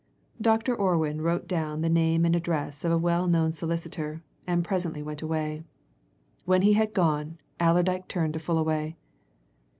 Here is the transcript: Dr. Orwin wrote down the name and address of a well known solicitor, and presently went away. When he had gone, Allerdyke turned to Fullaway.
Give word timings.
Dr. 0.41 0.75
Orwin 0.75 1.21
wrote 1.21 1.47
down 1.47 1.81
the 1.81 1.87
name 1.87 2.25
and 2.25 2.35
address 2.35 2.83
of 2.83 2.91
a 2.91 2.97
well 2.97 3.27
known 3.27 3.51
solicitor, 3.51 4.23
and 4.47 4.63
presently 4.65 5.03
went 5.03 5.21
away. 5.21 5.63
When 6.43 6.63
he 6.63 6.73
had 6.73 6.95
gone, 6.95 7.37
Allerdyke 7.59 8.07
turned 8.07 8.33
to 8.33 8.39
Fullaway. 8.39 8.95